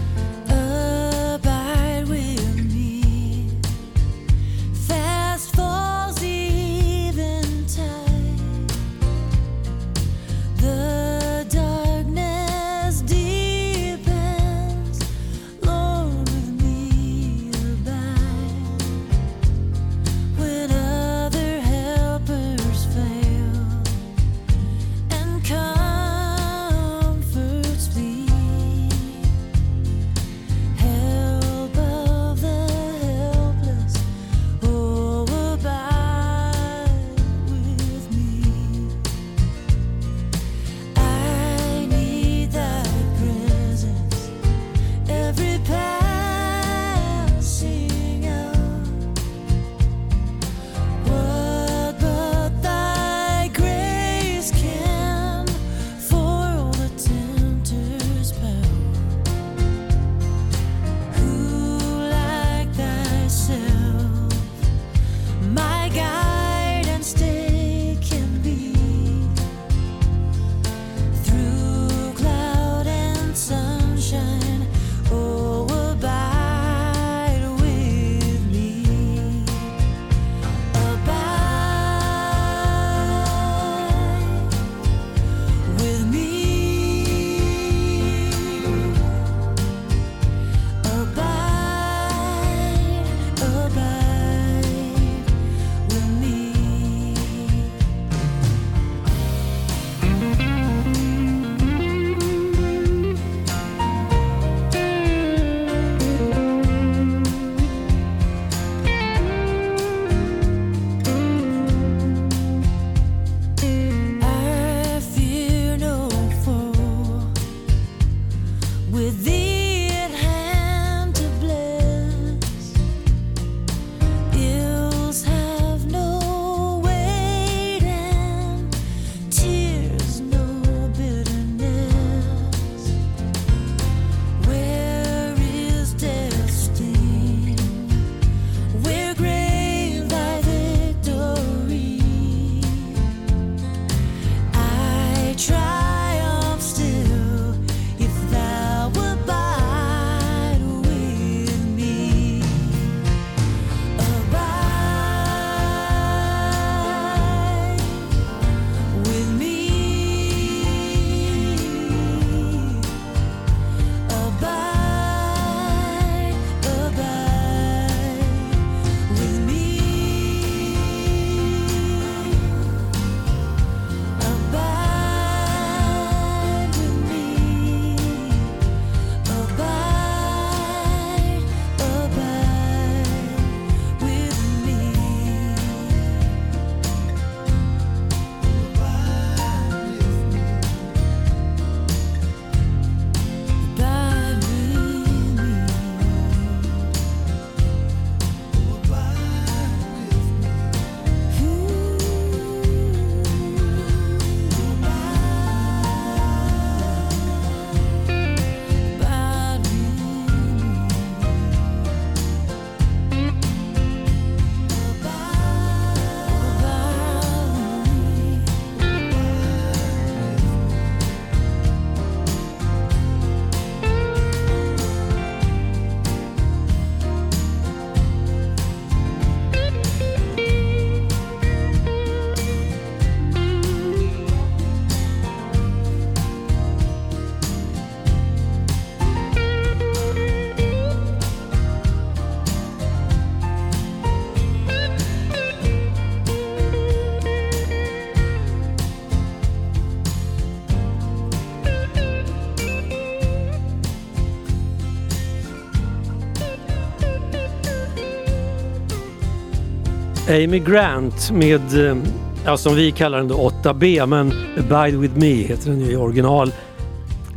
[260.30, 261.98] Amy Grant med, eh,
[262.46, 265.96] ja, som vi kallar den då 8B, men Abide with me heter den ju i
[265.96, 266.52] original.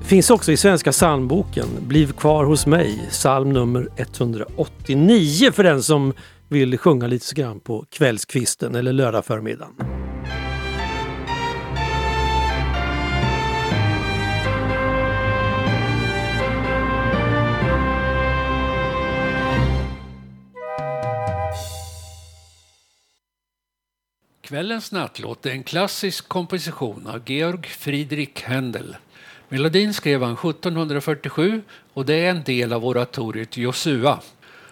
[0.05, 1.67] Finns också i Svenska psalmboken.
[1.81, 6.13] Bliv kvar hos mig, psalm nummer 189 för den som
[6.49, 9.92] vill sjunga lite grann på kvällskvisten eller lördag förmiddagen.
[24.53, 28.97] Kvällens nattlåt är en klassisk komposition av Georg Friedrich Händel.
[29.49, 34.21] Melodin skrev han 1747 och det är en del av oratoriet Josua.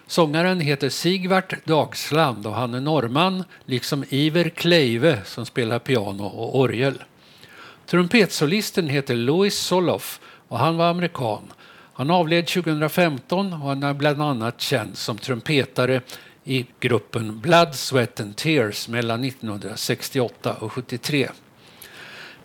[0.07, 6.59] Sångaren heter Sigvart Dagsland och han är norrman liksom Iver Kleive som spelar piano och
[6.59, 7.03] orgel.
[7.85, 11.53] Trumpetsolisten heter Louis Soloff och han var amerikan.
[11.93, 16.01] Han avled 2015 och han är bland annat känd som trumpetare
[16.51, 21.29] i gruppen Blood, Sweat and Tears mellan 1968 och 73.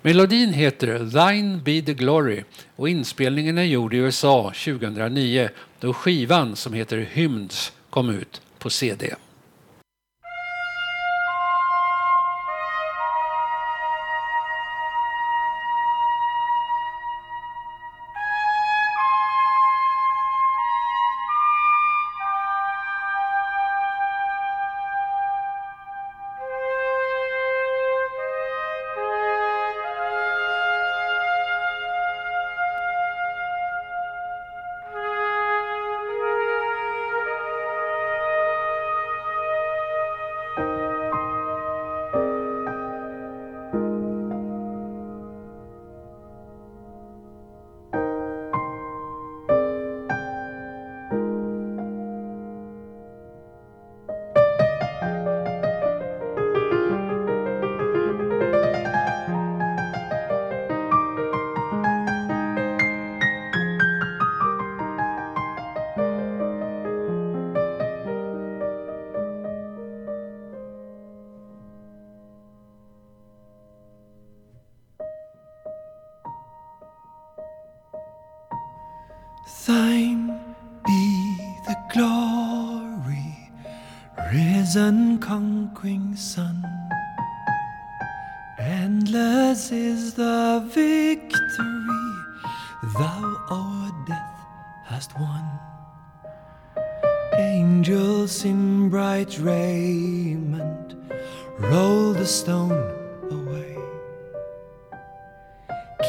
[0.02, 2.44] Melodin heter Thine Be The Glory
[2.76, 5.48] och inspelningen är gjord i USA 2009
[5.80, 9.14] då skivan som heter Hymns kom ut på CD.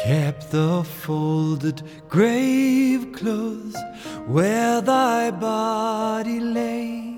[0.08, 3.76] Kept the folded grave clothes
[4.26, 7.12] where thy body lay.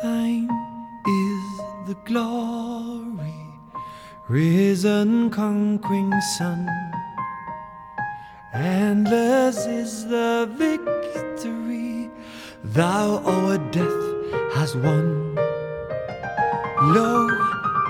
[0.00, 0.48] Thine
[1.24, 1.44] is
[1.88, 3.40] the glory,
[4.28, 6.70] risen conquering sun.
[8.54, 12.10] Endless is the victory
[12.62, 14.02] thou o'er death
[14.54, 15.34] hast won.
[16.94, 17.10] Lo,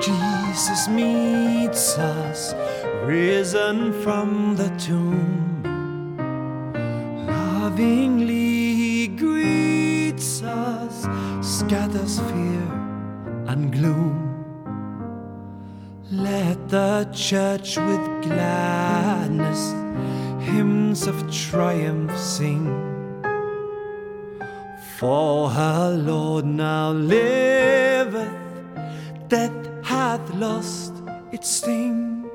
[0.01, 0.42] Jesus
[0.89, 2.55] meets us,
[3.05, 5.63] risen from the tomb.
[7.27, 11.07] Lovingly he greets us,
[11.41, 12.69] scatters fear
[13.47, 14.19] and gloom.
[16.11, 19.73] Let the church with gladness
[20.45, 22.67] hymns of triumph sing.
[24.99, 28.29] For her Lord now liveth,
[29.29, 30.95] death hath lost
[31.33, 32.31] its sting.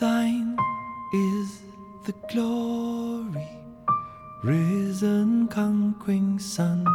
[0.00, 0.56] Thine
[1.12, 1.48] is
[2.06, 3.50] the glory,
[4.42, 6.86] risen conquering sun.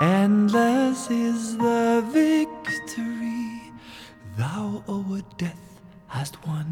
[0.00, 3.72] Endless is the victory
[4.36, 5.66] thou o'er death
[6.06, 6.68] hast won.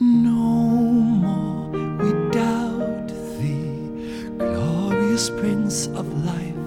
[0.00, 0.46] No
[1.24, 1.68] more
[2.00, 3.08] we doubt
[3.38, 6.59] thee, glorious Prince of life.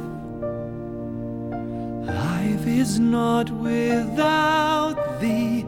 [2.05, 5.65] Life is not without thee,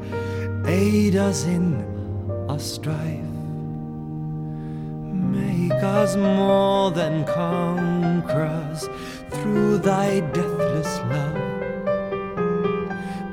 [0.66, 1.84] aid us in
[2.50, 3.22] our strife.
[5.14, 8.90] Make us more than conquerors
[9.30, 11.36] through thy deathless love.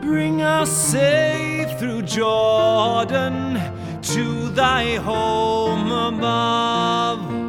[0.00, 3.60] Bring us safe through Jordan
[4.02, 7.41] to thy home above.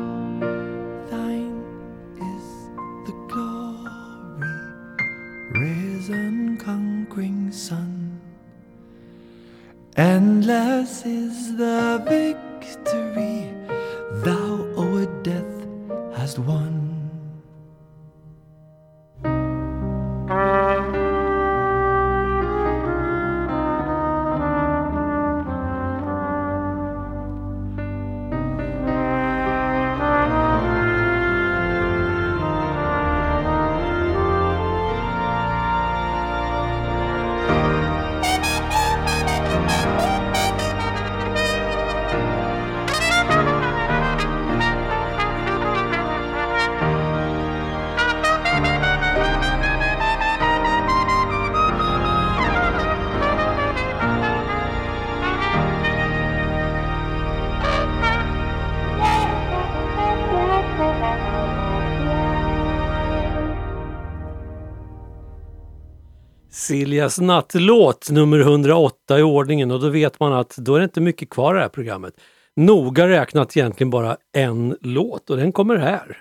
[67.04, 71.02] Siljas nattlåt nummer 108 i ordningen och då vet man att då är det inte
[71.02, 72.14] mycket kvar i det här programmet.
[72.56, 76.18] Noga räknat egentligen bara en låt och den kommer här.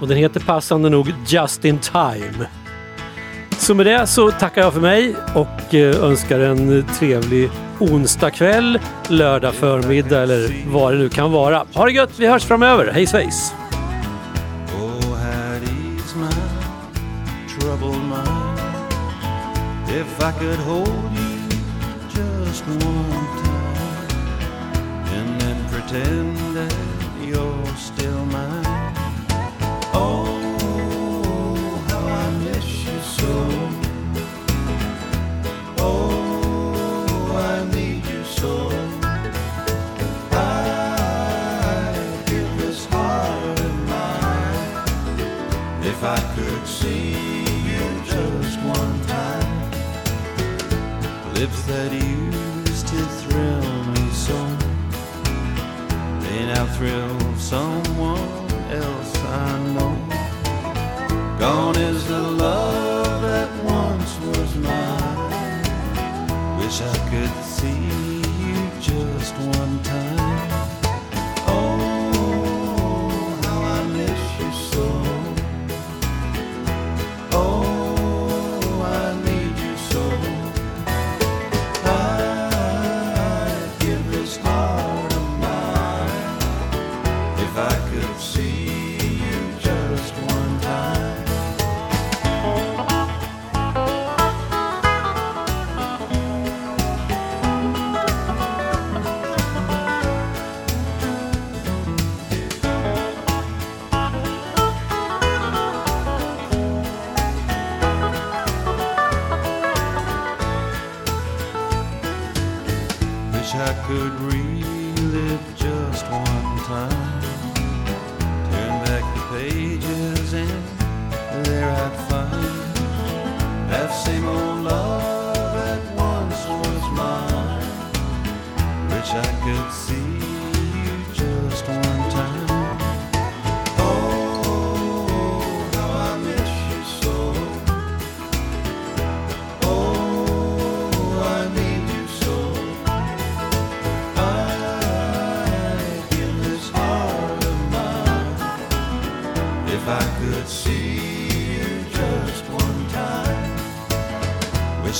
[0.00, 2.46] Och den heter passande nog Just in time.
[3.58, 8.78] Så med det så tackar jag för mig och eh, önskar en trevlig onsdag kväll,
[9.08, 11.66] lördag förmiddag eller vad det nu kan vara.
[11.74, 12.92] Ha det gött, vi hörs framöver.
[12.92, 13.54] Hej svejs!
[19.92, 21.48] If I could hold you
[22.08, 24.06] just one time
[25.16, 26.29] and then pretend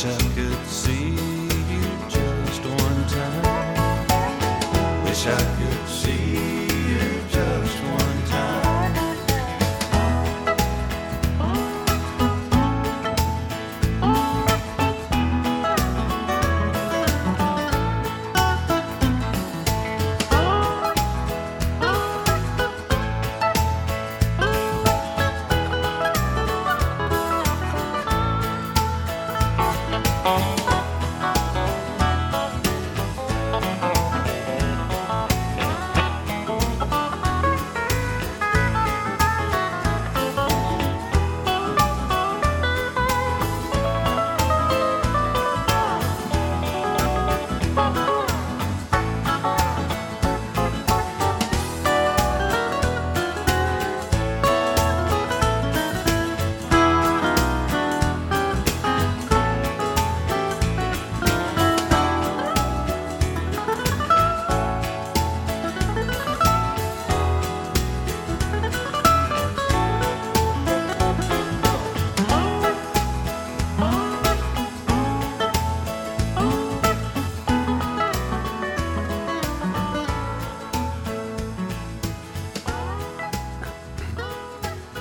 [0.02, 0.29] picture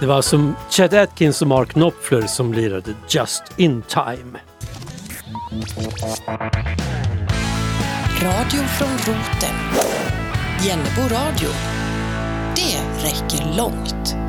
[0.10, 4.40] var alltså Chet Atkins och Mark Knopfler som lirade Just In Time.
[8.22, 9.56] Radio från roten.
[10.66, 11.50] Jennebo radio.
[12.56, 14.29] Det räcker långt.